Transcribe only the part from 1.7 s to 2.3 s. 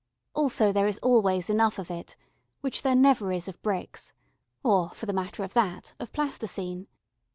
of it,